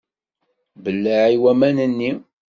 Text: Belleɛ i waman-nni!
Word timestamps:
Belleɛ 0.83 1.23
i 1.29 1.37
waman-nni! 1.43 2.11